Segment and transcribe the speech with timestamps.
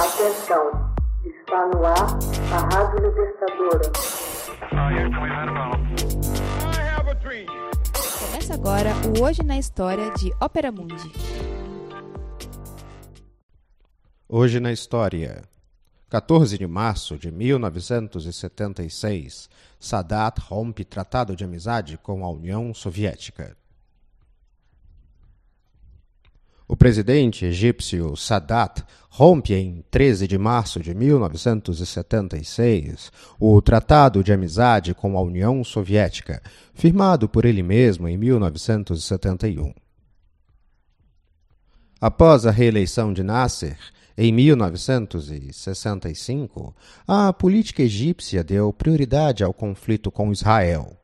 [0.00, 0.64] Atenção,
[1.26, 2.18] está no ar
[2.54, 3.92] a Rádio Libertadora.
[8.18, 11.12] Começa agora o Hoje na História de Ópera Mundi.
[14.26, 15.42] Hoje na História.
[16.08, 23.54] 14 de março de 1976, Sadat rompe tratado de amizade com a União Soviética.
[26.70, 34.94] O presidente egípcio Sadat rompe em 13 de março de 1976 o Tratado de Amizade
[34.94, 36.40] com a União Soviética,
[36.72, 39.74] firmado por ele mesmo em 1971.
[42.00, 43.76] Após a reeleição de Nasser,
[44.16, 46.72] em 1965,
[47.04, 50.99] a política egípcia deu prioridade ao conflito com Israel.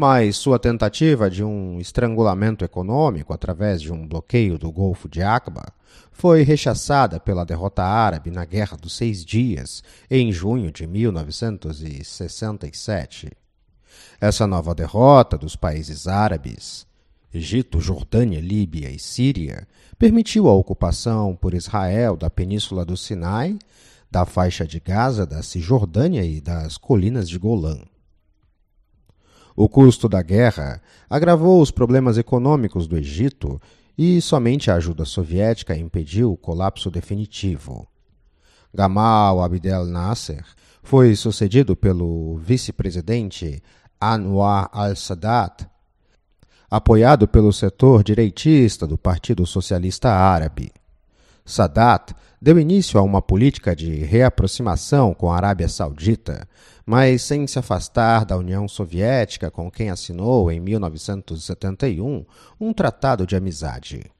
[0.00, 5.72] Mas sua tentativa de um estrangulamento econômico através de um bloqueio do Golfo de Aqaba
[6.12, 13.32] foi rechaçada pela derrota árabe na Guerra dos Seis Dias, em junho de 1967.
[14.20, 16.86] Essa nova derrota dos países árabes,
[17.34, 19.66] Egito, Jordânia, Líbia e Síria,
[19.98, 23.58] permitiu a ocupação por Israel da Península do Sinai,
[24.08, 27.80] da faixa de Gaza, da Cisjordânia e das colinas de Golã.
[29.60, 33.60] O custo da guerra agravou os problemas econômicos do Egito
[33.98, 37.84] e somente a ajuda soviética impediu o colapso definitivo.
[38.72, 40.44] Gamal Abdel Nasser
[40.80, 43.60] foi sucedido pelo vice-presidente
[44.00, 45.66] Anwar al-Sadat,
[46.70, 50.70] apoiado pelo setor direitista do Partido Socialista Árabe.
[51.48, 56.46] Sadat deu início a uma política de reaproximação com a Arábia Saudita,
[56.84, 62.26] mas sem se afastar da União Soviética, com quem assinou em 1971
[62.60, 64.12] um tratado de amizade.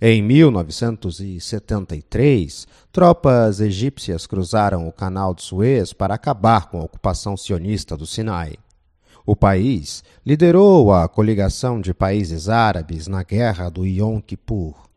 [0.00, 7.96] Em 1973, tropas egípcias cruzaram o Canal de Suez para acabar com a ocupação sionista
[7.96, 8.54] do Sinai.
[9.26, 14.87] O país liderou a coligação de países árabes na Guerra do Yom Kippur.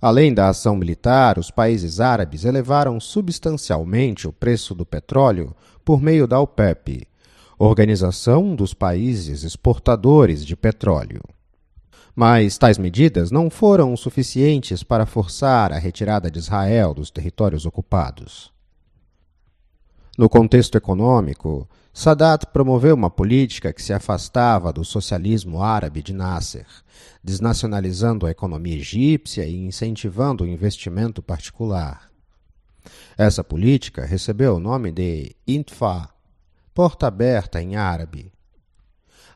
[0.00, 6.26] Além da ação militar, os países árabes elevaram substancialmente o preço do petróleo por meio
[6.26, 7.06] da OPEP,
[7.58, 11.20] Organização dos Países Exportadores de Petróleo.
[12.16, 18.50] Mas tais medidas não foram suficientes para forçar a retirada de Israel dos territórios ocupados.
[20.20, 26.66] No contexto econômico, Sadat promoveu uma política que se afastava do socialismo árabe de Nasser,
[27.24, 32.10] desnacionalizando a economia egípcia e incentivando o investimento particular.
[33.16, 36.10] Essa política recebeu o nome de Intfa,
[36.74, 38.30] porta aberta em árabe.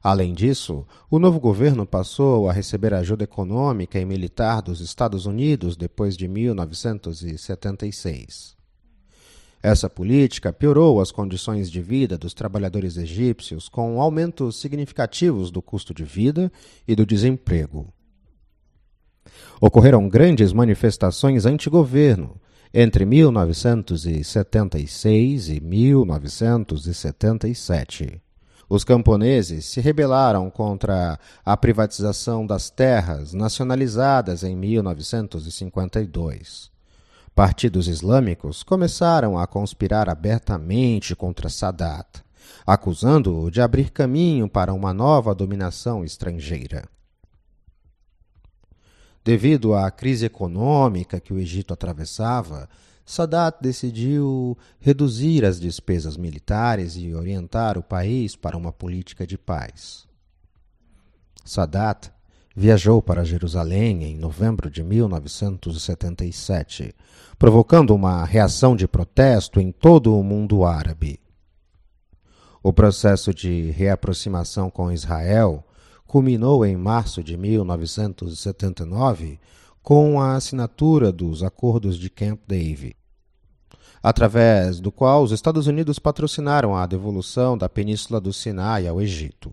[0.02, 5.78] Além disso, o novo governo passou a receber ajuda econômica e militar dos Estados Unidos
[5.78, 8.54] depois de 1976.
[9.64, 15.94] Essa política piorou as condições de vida dos trabalhadores egípcios, com aumentos significativos do custo
[15.94, 16.52] de vida
[16.86, 17.88] e do desemprego.
[19.58, 22.38] Ocorreram grandes manifestações anti-governo
[22.74, 28.20] entre 1976 e 1977.
[28.68, 36.73] Os camponeses se rebelaram contra a privatização das terras nacionalizadas em 1952
[37.34, 42.22] partidos islâmicos começaram a conspirar abertamente contra Sadat,
[42.64, 46.84] acusando-o de abrir caminho para uma nova dominação estrangeira.
[49.24, 52.68] Devido à crise econômica que o Egito atravessava,
[53.04, 60.06] Sadat decidiu reduzir as despesas militares e orientar o país para uma política de paz.
[61.44, 62.10] Sadat
[62.54, 66.94] viajou para Jerusalém em novembro de 1977,
[67.36, 71.18] provocando uma reação de protesto em todo o mundo árabe.
[72.62, 75.66] O processo de reaproximação com Israel
[76.06, 79.40] culminou em março de 1979
[79.82, 82.94] com a assinatura dos Acordos de Camp David,
[84.02, 89.52] através do qual os Estados Unidos patrocinaram a devolução da Península do Sinai ao Egito.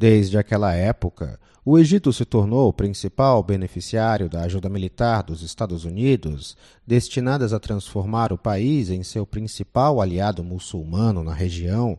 [0.00, 5.84] Desde aquela época, o Egito se tornou o principal beneficiário da ajuda militar dos Estados
[5.84, 6.56] Unidos,
[6.86, 11.98] destinadas a transformar o país em seu principal aliado muçulmano na região.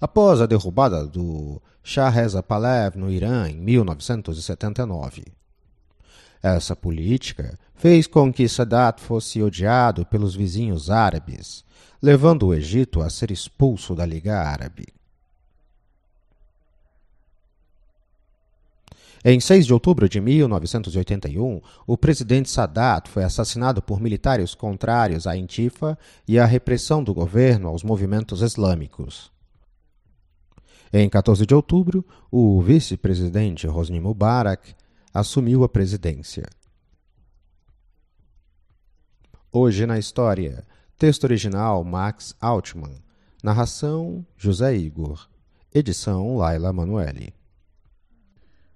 [0.00, 5.24] Após a derrubada do Shah Reza Pahlavi no Irã em 1979.
[6.40, 11.64] Essa política fez com que Sadat fosse odiado pelos vizinhos árabes,
[12.00, 14.94] levando o Egito a ser expulso da Liga Árabe.
[19.28, 25.36] Em 6 de outubro de 1981, o presidente Sadat foi assassinado por militares contrários à
[25.36, 29.32] Intifa e à repressão do governo aos movimentos islâmicos.
[30.92, 34.76] Em 14 de outubro, o vice-presidente Hosni Mubarak
[35.12, 36.46] assumiu a presidência.
[39.50, 40.64] Hoje na história.
[40.96, 43.02] Texto original Max Altman.
[43.42, 45.28] Narração José Igor.
[45.74, 47.35] Edição Laila Manuelle.